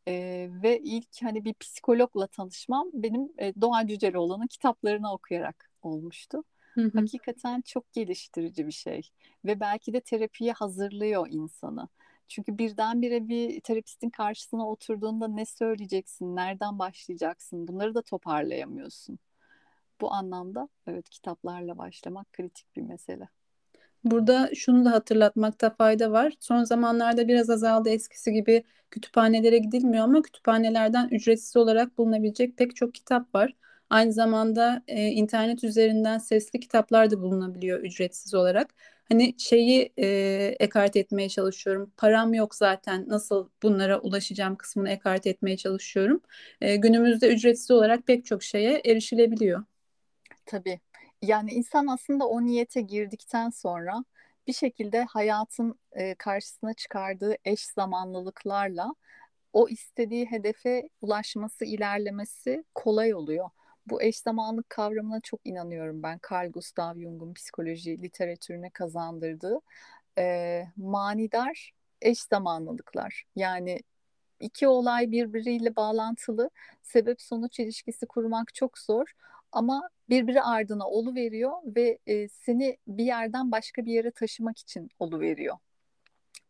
[0.08, 6.44] Ee, ve ilk hani bir psikologla tanışmam benim e, Doğan Cüceloğlu'nun kitaplarını okuyarak olmuştu.
[6.78, 7.00] Hı hı.
[7.00, 9.02] Hakikaten çok geliştirici bir şey
[9.46, 11.88] ve belki de terapiye hazırlıyor insanı.
[12.28, 19.20] Çünkü birdenbire bir terapistin karşısına oturduğunda ne söyleyeceksin, nereden başlayacaksın bunları da toparlayamıyorsun.
[20.02, 23.30] Bu anlamda evet kitaplarla başlamak kritik bir mesele.
[24.04, 26.34] Burada şunu da hatırlatmakta fayda var.
[26.40, 32.94] Son zamanlarda biraz azaldı eskisi gibi kütüphanelere gidilmiyor ama kütüphanelerden ücretsiz olarak bulunabilecek pek çok
[32.94, 33.54] kitap var.
[33.90, 38.74] Aynı zamanda e, internet üzerinden sesli kitaplar da bulunabiliyor ücretsiz olarak.
[39.10, 40.08] Hani şeyi e,
[40.60, 41.92] ekart etmeye çalışıyorum.
[41.98, 46.22] Param yok zaten nasıl bunlara ulaşacağım kısmını ekart etmeye çalışıyorum.
[46.62, 49.64] E, günümüzde ücretsiz olarak pek çok şeye erişilebiliyor.
[50.46, 50.80] Tabii.
[51.22, 54.04] Yani insan aslında o niyete girdikten sonra
[54.48, 58.96] bir şekilde hayatın e, karşısına çıkardığı eş zamanlılıklarla
[59.54, 63.50] o istediği hedefe ulaşması, ilerlemesi kolay oluyor.
[63.88, 66.20] Bu eş zamanlık kavramına çok inanıyorum ben.
[66.32, 69.60] Carl Gustav Jung'un psikoloji literatürüne kazandırdığı
[70.18, 73.24] e, manidar eş zamanlılıklar.
[73.36, 73.80] Yani
[74.40, 76.50] iki olay birbiriyle bağlantılı,
[76.84, 79.14] sebep sonuç ilişkisi kurmak çok zor
[79.52, 84.90] ama birbiri ardına olu veriyor ve e, seni bir yerden başka bir yere taşımak için
[85.00, 85.58] olu veriyor.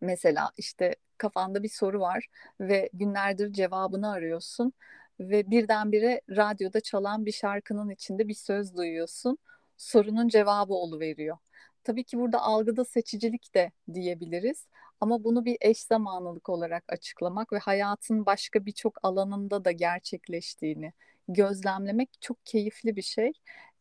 [0.02, 2.28] Mesela işte kafanda bir soru var
[2.60, 4.74] ve günlerdir cevabını arıyorsun
[5.20, 9.38] ve birdenbire radyoda çalan bir şarkının içinde bir söz duyuyorsun.
[9.78, 11.38] Sorunun cevabı oluveriyor.
[11.84, 14.68] Tabii ki burada algıda seçicilik de diyebiliriz
[15.02, 20.94] ama bunu bir eş zamanlılık olarak açıklamak ve hayatın başka birçok alanında da gerçekleştiğini
[21.28, 23.32] gözlemlemek çok keyifli bir şey.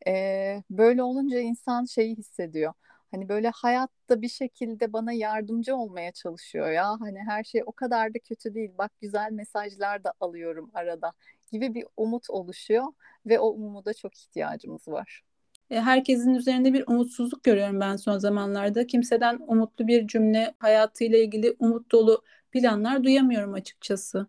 [0.07, 2.73] Ee, böyle olunca insan şeyi hissediyor.
[3.11, 7.01] Hani böyle hayatta bir şekilde bana yardımcı olmaya çalışıyor ya.
[7.01, 8.71] Hani her şey o kadar da kötü değil.
[8.79, 11.13] Bak güzel mesajlar da alıyorum arada
[11.53, 12.85] gibi bir umut oluşuyor
[13.27, 15.23] ve o umuda çok ihtiyacımız var.
[15.71, 18.87] E, herkesin üzerinde bir umutsuzluk görüyorum ben son zamanlarda.
[18.87, 24.27] Kimseden umutlu bir cümle, hayatıyla ilgili umut dolu planlar duyamıyorum açıkçası.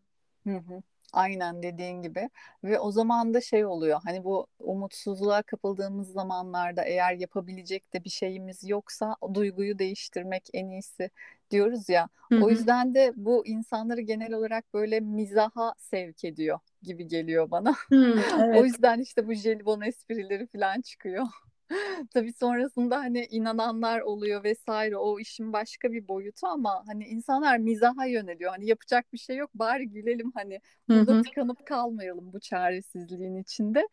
[0.47, 0.81] Hı hı.
[1.13, 2.29] Aynen dediğin gibi
[2.63, 8.09] ve o zaman da şey oluyor hani bu umutsuzluğa kapıldığımız zamanlarda eğer yapabilecek de bir
[8.09, 11.09] şeyimiz yoksa o duyguyu değiştirmek en iyisi
[11.51, 12.09] diyoruz ya.
[12.31, 17.75] Hı O yüzden de bu insanları genel olarak böyle mizaha sevk ediyor gibi geliyor bana.
[17.91, 18.15] Hı,
[18.49, 18.65] O evet.
[18.65, 21.23] yüzden işte bu jelibon esprileri falan çıkıyor.
[22.13, 28.05] Tabii sonrasında hani inananlar oluyor vesaire o işin başka bir boyutu ama hani insanlar mizaha
[28.05, 28.51] yöneliyor.
[28.51, 33.87] Hani yapacak bir şey yok bari gülelim hani burada tıkanıp kalmayalım bu çaresizliğin içinde.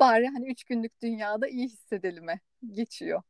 [0.00, 2.40] Bari hani üç günlük dünyada iyi hissedelime
[2.72, 3.22] geçiyor.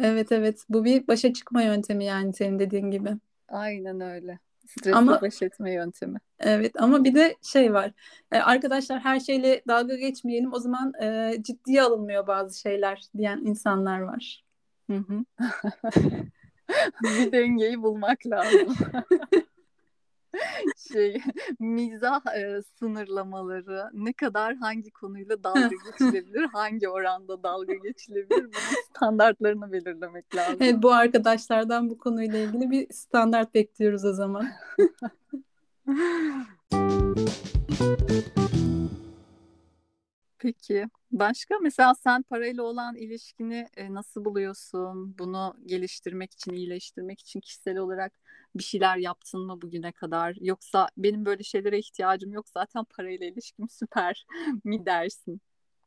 [0.00, 3.10] Evet evet bu bir başa çıkma yöntemi yani senin dediğin gibi.
[3.48, 4.38] Aynen öyle.
[4.66, 6.18] Stresle Ama baş etme yöntemi.
[6.40, 7.92] evet ama bir de şey var.
[8.32, 10.52] E, arkadaşlar her şeyle dalga geçmeyelim.
[10.52, 14.44] O zaman e, ciddiye alınmıyor bazı şeyler diyen insanlar var.
[14.90, 15.24] Hı hı.
[17.02, 18.74] Bir dengeyi bulmak lazım.
[20.92, 21.22] şey
[21.58, 29.72] mizah e, sınırlamaları ne kadar hangi konuyla dalga geçilebilir, hangi oranda dalga geçilebilir bunun standartlarını
[29.72, 30.82] belirlemek Evet, lazım.
[30.82, 34.48] bu arkadaşlardan bu konuyla ilgili bir standart bekliyoruz o zaman.
[40.46, 45.18] Peki başka mesela sen parayla olan ilişkini e, nasıl buluyorsun?
[45.18, 48.12] Bunu geliştirmek için, iyileştirmek için kişisel olarak
[48.54, 50.36] bir şeyler yaptın mı bugüne kadar?
[50.40, 54.26] Yoksa benim böyle şeylere ihtiyacım yok zaten parayla ilişkim süper
[54.64, 55.40] mi dersin?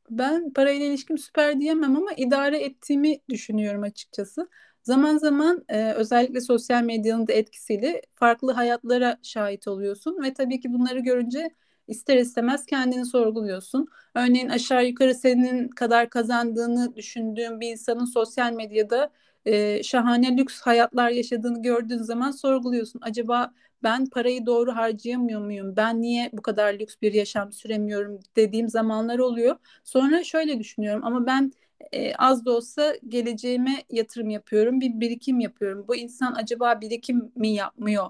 [0.09, 4.49] Ben parayla ilişkim süper diyemem ama idare ettiğimi düşünüyorum açıkçası.
[4.83, 10.73] Zaman zaman e, özellikle sosyal medyanın da etkisiyle farklı hayatlara şahit oluyorsun ve tabii ki
[10.73, 11.55] bunları görünce
[11.89, 13.87] ister istemez kendini sorguluyorsun.
[14.15, 19.11] Örneğin aşağı yukarı senin kadar kazandığını düşündüğün bir insanın sosyal medyada
[19.45, 22.99] e, şahane lüks hayatlar yaşadığını gördüğün zaman sorguluyorsun.
[23.03, 25.75] Acaba ben parayı doğru harcayamıyor muyum?
[25.75, 29.55] Ben niye bu kadar lüks bir yaşam süremiyorum dediğim zamanlar oluyor.
[29.83, 31.51] Sonra şöyle düşünüyorum ama ben
[31.91, 35.85] e, az da olsa geleceğime yatırım yapıyorum, bir birikim yapıyorum.
[35.87, 38.09] Bu insan acaba birikim mi yapmıyor?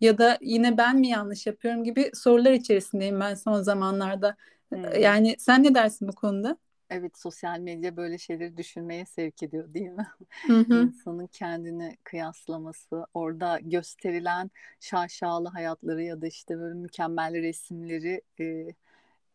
[0.00, 4.36] Ya da yine ben mi yanlış yapıyorum gibi sorular içerisindeyim ben son zamanlarda.
[4.70, 5.00] Hmm.
[5.00, 6.58] Yani sen ne dersin bu konuda?
[6.90, 10.06] Evet sosyal medya böyle şeyleri düşünmeye sevk ediyor değil mi?
[10.48, 10.92] Hı hı.
[10.92, 18.66] İnsanın kendini kıyaslaması, orada gösterilen şaşalı hayatları ya da işte böyle mükemmel resimleri e,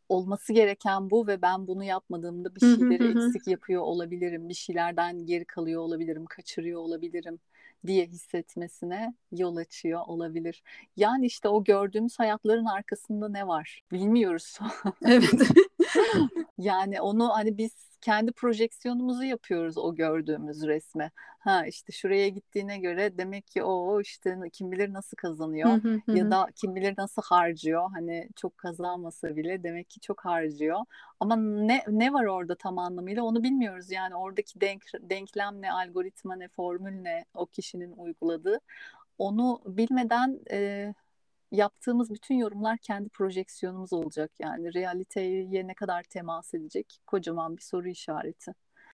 [0.09, 3.33] olması gereken bu ve ben bunu yapmadığımda bir Hı hı şeyleri hı hı.
[3.33, 7.39] eksik yapıyor olabilirim, bir şeylerden geri kalıyor olabilirim, kaçırıyor olabilirim
[7.87, 10.63] diye hissetmesine yol açıyor olabilir.
[10.97, 14.59] Yani işte o gördüğümüz hayatların arkasında ne var bilmiyoruz.
[15.05, 15.33] Evet.
[16.57, 21.12] Yani onu hani biz kendi projeksiyonumuzu yapıyoruz o gördüğümüz resme.
[21.39, 26.17] Ha işte şuraya gittiğine göre demek ki o işte kim bilir nasıl kazanıyor hı hı
[26.17, 27.89] ya da kim bilir nasıl harcıyor.
[27.93, 30.79] Hani çok kazanmasa bile demek ki çok harcıyor.
[31.19, 33.91] Ama ne ne var orada tam anlamıyla onu bilmiyoruz.
[33.91, 38.59] Yani oradaki denk, denklem ne, algoritma ne, formül ne o kişinin uyguladığı.
[39.17, 40.93] Onu bilmeden e,
[41.51, 44.31] yaptığımız bütün yorumlar kendi projeksiyonumuz olacak.
[44.39, 48.53] Yani realiteye ne kadar temas edecek kocaman bir soru işareti.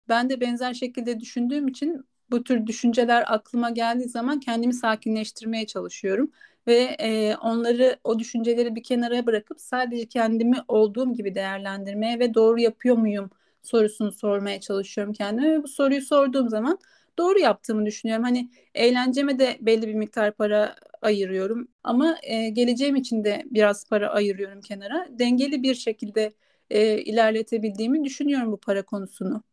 [0.09, 6.31] Ben de benzer şekilde düşündüğüm için bu tür düşünceler aklıma geldiği zaman kendimi sakinleştirmeye çalışıyorum
[6.67, 12.59] ve e, onları o düşünceleri bir kenara bırakıp sadece kendimi olduğum gibi değerlendirmeye ve doğru
[12.59, 13.29] yapıyor muyum
[13.61, 16.79] sorusunu sormaya çalışıyorum kendime ve bu soruyu sorduğum zaman
[17.17, 18.23] doğru yaptığımı düşünüyorum.
[18.23, 24.09] Hani eğlenceme de belli bir miktar para ayırıyorum ama e, geleceğim için de biraz para
[24.09, 25.07] ayırıyorum kenara.
[25.09, 26.33] Dengeli bir şekilde
[26.69, 29.43] e, ilerletebildiğimi düşünüyorum bu para konusunu.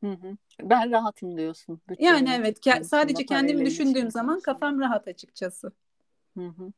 [0.00, 0.36] Hı hı.
[0.62, 5.72] Ben rahatım diyorsun bütçe Yani evet ke- sadece kendimi düşündüğüm ilişkin zaman kafam rahat açıkçası.
[6.38, 6.72] Hı hı.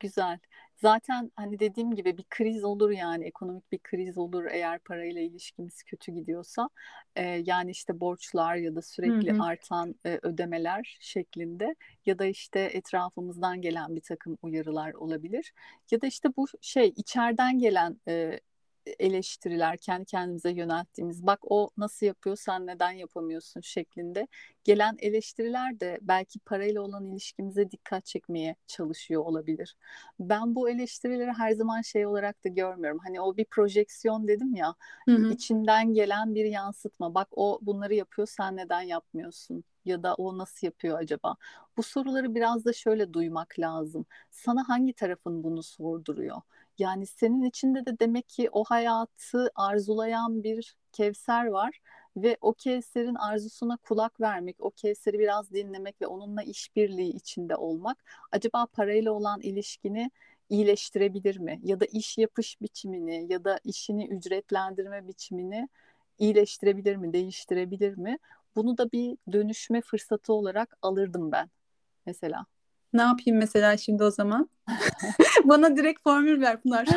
[0.00, 0.38] Güzel.
[0.82, 5.82] Zaten hani dediğim gibi bir kriz olur yani ekonomik bir kriz olur eğer parayla ilişkimiz
[5.82, 6.68] kötü gidiyorsa.
[7.16, 9.36] Ee, yani işte borçlar ya da Hı sürekli hı.
[9.38, 11.74] artan e, ödemeler şeklinde
[12.06, 15.52] ya da işte etrafımızdan gelen bir takım uyarılar olabilir.
[15.90, 18.40] Ya da işte bu şey içeriden gelen e,
[18.98, 24.28] eleştiriler kendi kendimize yönelttiğimiz bak o nasıl yapıyor sen neden yapamıyorsun şeklinde
[24.64, 29.76] gelen eleştiriler de belki parayla olan ilişkimize dikkat çekmeye çalışıyor olabilir.
[30.20, 32.98] Ben bu eleştirileri her zaman şey olarak da görmüyorum.
[33.04, 34.74] Hani o bir projeksiyon dedim ya
[35.08, 35.38] Hı hı.
[35.38, 37.14] içinden gelen bir yansıtma.
[37.14, 39.64] Bak o bunları yapıyor sen neden yapmıyorsun?
[39.84, 41.36] Ya da o nasıl yapıyor acaba?
[41.76, 44.06] Bu soruları biraz da şöyle duymak lazım.
[44.30, 46.42] Sana hangi tarafın bunu sorduruyor?
[46.80, 51.80] Yani senin içinde de demek ki o hayatı arzulayan bir Kevser var
[52.16, 58.04] ve o Kevser'in arzusuna kulak vermek, o Kevser'i biraz dinlemek ve onunla işbirliği içinde olmak
[58.32, 60.10] acaba parayla olan ilişkini
[60.48, 61.60] iyileştirebilir mi?
[61.64, 65.68] Ya da iş yapış biçimini ya da işini ücretlendirme biçimini
[66.18, 68.18] iyileştirebilir mi, değiştirebilir mi?
[68.56, 71.50] Bunu da bir dönüşme fırsatı olarak alırdım ben
[72.06, 72.46] mesela.
[72.92, 74.50] Ne yapayım mesela şimdi o zaman?
[75.44, 76.88] Bana direkt formül ver Pınar.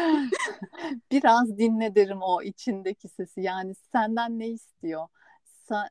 [1.11, 3.41] Biraz dinle derim o içindeki sesi.
[3.41, 5.07] Yani senden ne istiyor?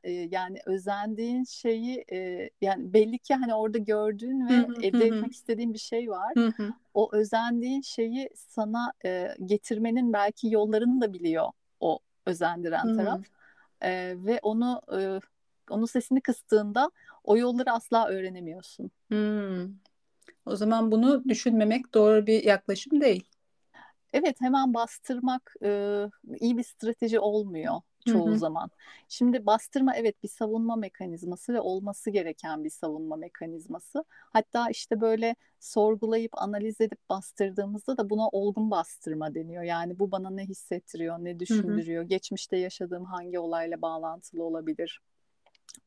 [0.03, 4.99] E, yani özendiğin şeyi e, yani belli ki hani orada gördüğün ve hı hı elde
[4.99, 5.03] hı.
[5.03, 6.33] etmek istediğin bir şey var.
[6.35, 6.73] Hı hı.
[6.93, 11.47] O özendiğin şeyi sana e, getirmenin belki yollarını da biliyor
[11.79, 13.19] o özendiren taraf.
[13.19, 13.87] Hı.
[13.87, 14.81] E, ve onu
[15.69, 16.91] onun sesini kıstığında
[17.23, 18.91] o yolları asla öğrenemiyorsun.
[19.11, 19.69] Hı.
[20.45, 23.23] O zaman bunu düşünmemek doğru bir yaklaşım değil.
[24.13, 25.69] Evet, hemen bastırmak e,
[26.39, 28.37] iyi bir strateji olmuyor çoğu hı.
[28.37, 28.69] zaman.
[29.09, 34.05] Şimdi bastırma evet bir savunma mekanizması ve olması gereken bir savunma mekanizması.
[34.09, 39.63] Hatta işte böyle sorgulayıp analiz edip bastırdığımızda da buna olgun bastırma deniyor.
[39.63, 45.01] Yani bu bana ne hissettiriyor, ne düşündürüyor, geçmişte yaşadığım hangi olayla bağlantılı olabilir?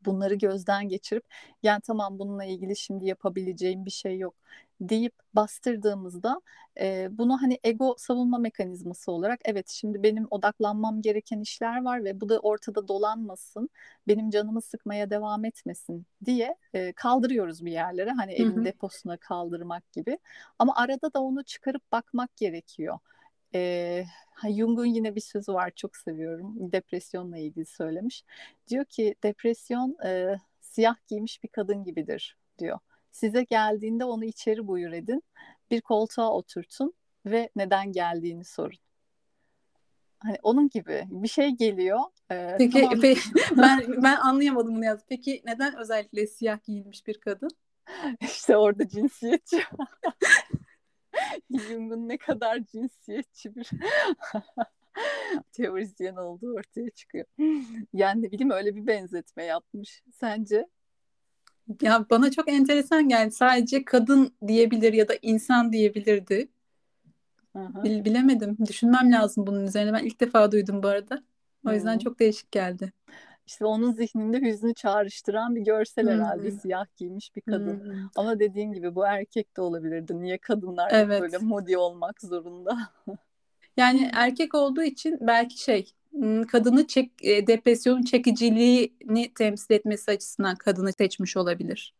[0.04, 1.24] Bunları gözden geçirip
[1.62, 4.34] yani tamam bununla ilgili şimdi yapabileceğim bir şey yok.
[4.80, 6.40] deyip bastırdığımızda
[6.80, 12.20] e, bunu hani ego savunma mekanizması olarak evet şimdi benim odaklanmam gereken işler var ve
[12.20, 13.70] bu da ortada dolanmasın
[14.08, 16.06] benim canımı sıkmaya devam etmesin.
[16.24, 20.18] diye e, kaldırıyoruz bir yerlere hani evin deposuna kaldırmak gibi.
[20.58, 22.98] Ama arada da onu çıkarıp bakmak gerekiyor.
[23.56, 24.04] E,
[24.42, 28.24] Jung'un yine bir sözü var çok seviyorum depresyonla ilgili söylemiş.
[28.68, 32.78] Diyor ki depresyon e, siyah giymiş bir kadın gibidir diyor.
[33.10, 35.22] Size geldiğinde onu içeri buyur edin,
[35.70, 36.92] bir koltuğa oturtun
[37.26, 38.78] ve neden geldiğini sorun.
[40.18, 42.00] Hani onun gibi bir şey geliyor.
[42.30, 43.14] E, Peki, tamam pe
[43.56, 45.00] ben ben anlayamadım bunu yaz.
[45.08, 47.50] Peki neden özellikle siyah giyinmiş bir kadın?
[48.20, 49.62] işte orada cinsiyetçi.
[51.50, 53.70] Jung'un ne kadar cinsiyetçi bir
[55.52, 57.24] teorisyen olduğu ortaya çıkıyor.
[57.92, 60.02] Yani ne bileyim öyle bir benzetme yapmış.
[60.12, 60.66] Sence?
[61.82, 63.30] Ya bana çok enteresan geldi.
[63.30, 66.48] Sadece kadın diyebilir ya da insan diyebilirdi.
[67.56, 68.56] Bil- bilemedim.
[68.66, 69.92] Düşünmem lazım bunun üzerine.
[69.92, 71.22] Ben ilk defa duydum bu arada.
[71.66, 71.98] O yüzden Hmm.
[71.98, 72.92] çok değişik geldi.
[73.46, 76.58] İşte onun zihninde hüznü çağrıştıran bir görsel herhalde Hmm.
[76.60, 77.80] siyah giymiş bir kadın.
[77.84, 78.08] Hmm.
[78.16, 80.20] Ama dediğin gibi bu erkek de olabilirdi.
[80.22, 81.20] Niye kadınlar Evet.
[81.20, 82.78] böyle modi olmak zorunda?
[83.76, 85.92] Yani erkek olduğu için belki şey
[86.48, 91.94] kadını çek, e, depresyonun çekiciliğini temsil etmesi açısından kadını seçmiş olabilir.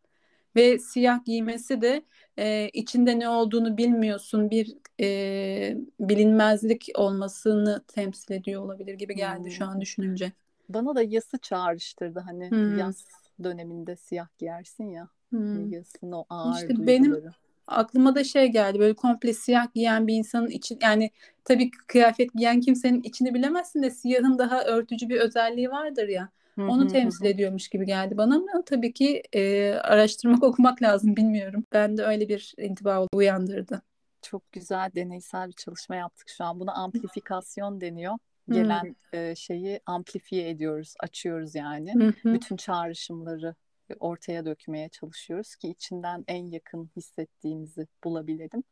[0.55, 2.03] Ve siyah giymesi de
[2.37, 9.65] e, içinde ne olduğunu bilmiyorsun bir e, bilinmezlik olmasını temsil ediyor olabilir gibi geldi şu
[9.65, 9.71] Hmm.
[9.71, 10.31] an düşününce.
[10.69, 12.19] Bana da yası çağrıştırdı.
[12.19, 12.77] Hani Hmm.
[12.77, 13.05] yaz
[13.43, 15.07] döneminde siyah giyersin ya.
[15.29, 15.71] Hmm.
[15.71, 17.33] Yasın o ağır İşte benim duyguları.
[17.67, 21.11] aklıma da şey geldi böyle komple siyah giyen bir insanın için yani
[21.45, 26.61] tabii kıyafet giyen kimsenin içini bilemezsin de siyahın daha örtücü bir özelliği vardır ya Hı
[26.67, 27.29] onu temsil hı.
[27.29, 31.65] ediyormuş gibi geldi bana ama tabii ki e, araştırmak okumak lazım bilmiyorum.
[31.73, 33.81] Ben de öyle bir intiba uyandırdı.
[34.21, 36.59] Çok güzel deneysel bir çalışma yaptık şu an.
[36.59, 38.15] Buna amplifikasyon deniyor.
[38.47, 38.55] Hmm.
[38.55, 41.93] Gelen e, şeyi amplifiye ediyoruz, açıyoruz yani.
[41.93, 42.13] Hı.
[42.33, 43.55] Bütün çağrışımları
[43.99, 48.63] ortaya dökmeye çalışıyoruz ki içinden en yakın hissettiğimizi bulabilelim.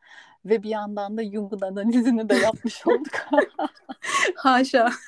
[0.45, 3.13] Ve bir yandan da Jung'un analizini de yapmış olduk.
[4.35, 4.89] Haşa.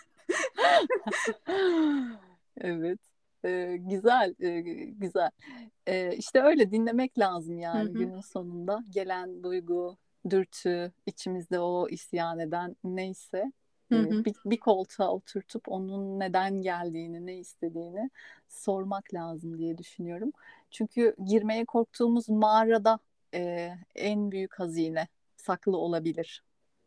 [2.62, 3.00] Evet.
[3.46, 5.30] Ee, güzel, e, güzel.
[5.88, 7.94] Ee, işte öyle dinlemek lazım yani hı.
[7.94, 8.84] günün sonunda.
[8.90, 9.98] Gelen duygu,
[10.30, 13.52] dürtü, içimizde o isyan eden neyse
[13.92, 14.26] Hı e, hı.
[14.26, 18.10] bir, bir koltuğa oturtup onun neden geldiğini, ne istediğini
[18.48, 20.32] sormak lazım diye düşünüyorum.
[20.72, 23.00] Çünkü girmeye korktuğumuz mağarada
[23.34, 26.44] e, en büyük hazine saklı olabilir.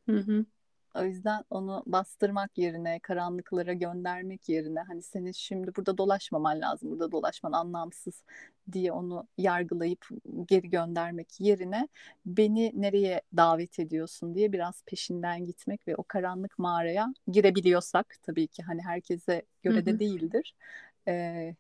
[0.09, 0.47] Hı hı.
[0.95, 7.13] O yüzden onu bastırmak yerine, karanlıklara göndermek yerine hani senin şimdi burada dolaşmaman lazım, burada
[7.13, 8.23] dolaşman anlamsız
[8.73, 10.09] diye onu yargılayıp
[10.49, 11.89] geri göndermek yerine
[12.27, 18.63] beni nereye davet ediyorsun diye biraz peşinden gitmek ve o karanlık mağaraya girebiliyorsak tabii ki
[18.63, 20.55] hani herkese göre de değildir.
[21.09, 21.55] Ee,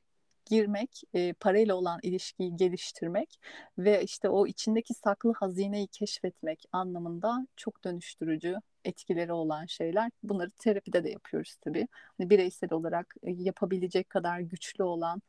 [0.51, 3.41] girmek, e, parayla olan ilişkiyi geliştirmek
[3.79, 10.11] ve işte o içindeki saklı hazineyi keşfetmek anlamında çok dönüştürücü etkileri olan şeyler.
[10.23, 11.89] Bunları terapide de yapıyoruz tabii.
[12.19, 15.23] Hani bireysel olarak yapabilecek kadar güçlü olan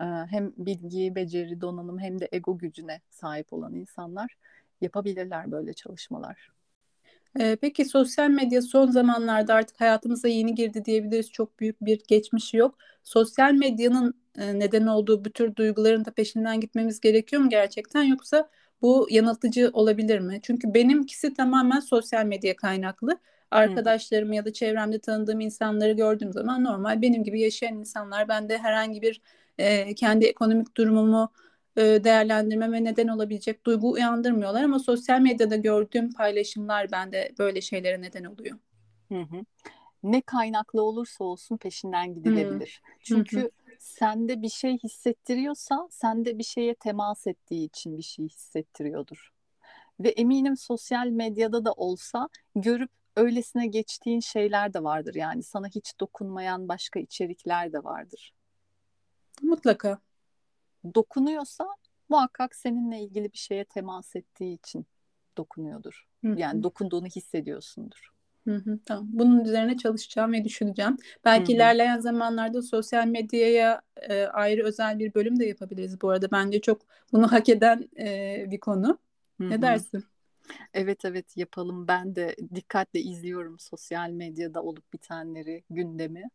[0.00, 4.36] hem bilgi, beceri, donanım hem de ego gücüne sahip olan insanlar
[4.80, 6.50] yapabilirler böyle çalışmalar.
[7.60, 11.30] Peki sosyal medya son zamanlarda artık hayatımıza yeni girdi diyebiliriz.
[11.30, 12.78] Çok büyük bir geçmişi yok.
[13.04, 18.50] Sosyal medyanın neden olduğu bu tür duyguların da peşinden gitmemiz gerekiyor mu gerçekten yoksa
[18.82, 20.40] bu yanıltıcı olabilir mi?
[20.42, 23.18] Çünkü benimkisi tamamen sosyal medya kaynaklı.
[23.50, 28.58] Arkadaşlarımı ya da çevremde tanıdığım insanları gördüğüm zaman normal benim gibi yaşayan insanlar ben de
[28.58, 29.20] herhangi bir
[29.58, 31.32] e, kendi ekonomik durumumu
[31.76, 38.24] e, değerlendirmeme neden olabilecek duygu uyandırmıyorlar ama sosyal medyada gördüğüm paylaşımlar bende böyle şeylere neden
[38.24, 38.58] oluyor.
[39.12, 39.44] Hı hı.
[40.02, 42.80] Ne kaynaklı olursa olsun peşinden Hı gidilebilir.
[43.08, 43.50] hı hı.
[43.78, 49.32] Sende bir şey hissettiriyorsa sende bir şeye temas ettiği için bir şey hissettiriyordur.
[50.00, 55.14] Ve eminim sosyal medyada da olsa görüp öylesine geçtiğin şeyler de vardır.
[55.14, 58.34] Yani sana hiç dokunmayan başka içerikler de vardır.
[59.42, 59.98] Mutlaka.
[60.94, 61.66] Dokunuyorsa
[62.08, 64.86] muhakkak seninle ilgili bir şeye temas ettiği için
[65.36, 66.06] dokunuyor,dur.
[66.24, 68.15] Hı Yani dokunduğunu hissediyorsundur.
[68.46, 69.06] Hı hı, tamam.
[69.12, 70.96] Bunun üzerine çalışacağım ve düşüneceğim.
[71.24, 71.56] Belki hı.
[71.56, 76.30] ilerleyen zamanlarda sosyal medyaya e, ayrı özel bir bölüm de yapabiliriz bu arada.
[76.30, 76.82] Bence çok
[77.12, 78.98] bunu hak eden e, bir konu.
[79.40, 80.04] Hı Ne dersin?
[80.74, 81.88] Evet evet yapalım.
[81.88, 86.30] Ben de dikkatle izliyorum sosyal medyada olup bitenleri, gündemi.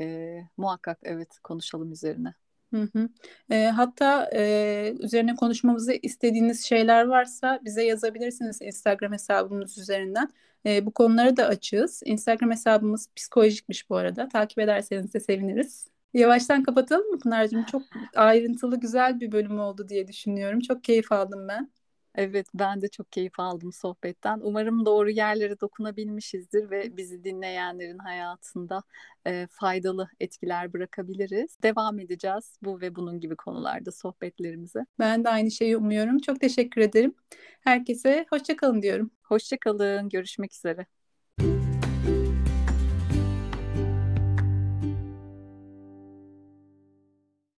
[0.00, 2.34] Ee, muhakkak evet konuşalım üzerine.
[2.74, 3.08] Hı hı.
[3.50, 10.28] E, hatta e, üzerine konuşmamızı istediğiniz şeyler varsa bize yazabilirsiniz Instagram hesabımız üzerinden.
[10.66, 12.02] E, bu konuları da açığız.
[12.04, 14.28] Instagram hesabımız psikolojikmiş bu arada.
[14.28, 15.88] Takip ederseniz de seviniriz.
[16.14, 17.64] Yavaştan kapatalım mı Pınar'cığım?
[17.64, 17.82] Çok
[18.14, 20.60] ayrıntılı güzel bir bölüm oldu diye düşünüyorum.
[20.60, 21.70] Çok keyif aldım ben.
[22.16, 24.40] Evet ben de çok keyif aldım sohbetten.
[24.42, 28.82] Umarım doğru yerlere dokunabilmişizdir ve bizi dinleyenlerin hayatında
[29.26, 31.56] e, faydalı etkiler bırakabiliriz.
[31.62, 34.80] Devam edeceğiz bu ve bunun gibi konularda sohbetlerimize.
[34.98, 36.18] Ben de aynı şeyi umuyorum.
[36.18, 37.14] Çok teşekkür ederim.
[37.60, 39.10] Herkese hoşça kalın diyorum.
[39.22, 40.86] Hoşça kalın, görüşmek üzere.